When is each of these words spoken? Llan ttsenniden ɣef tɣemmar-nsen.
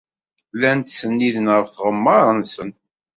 Llan 0.55 0.79
ttsenniden 0.81 1.47
ɣef 1.55 1.67
tɣemmar-nsen. 1.69 2.69